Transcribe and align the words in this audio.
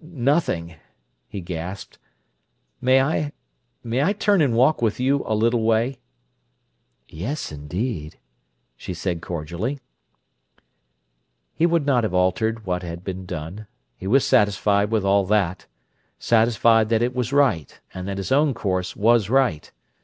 "Nothing!" 0.00 0.76
he 1.26 1.40
gasped. 1.40 1.98
"May 2.80 3.00
I—may 3.02 4.04
I 4.04 4.12
turn 4.12 4.40
and 4.40 4.54
walk 4.54 4.80
with 4.80 5.00
you 5.00 5.24
a 5.26 5.34
little 5.34 5.64
way?" 5.64 5.98
"Yes, 7.08 7.50
indeed!" 7.50 8.16
she 8.76 8.94
said 8.94 9.20
cordially. 9.20 9.80
He 11.52 11.66
would 11.66 11.86
not 11.86 12.04
have 12.04 12.14
altered 12.14 12.66
what 12.66 12.84
had 12.84 13.02
been 13.02 13.26
done: 13.26 13.66
he 13.96 14.06
was 14.06 14.24
satisfied 14.24 14.92
with 14.92 15.04
all 15.04 15.24
that—satisfied 15.26 16.88
that 16.90 17.02
it 17.02 17.12
was 17.12 17.32
right, 17.32 17.80
and 17.92 18.06
that 18.06 18.18
his 18.18 18.30
own 18.30 18.54
course 18.54 18.94
was 18.94 19.28
right. 19.28 19.72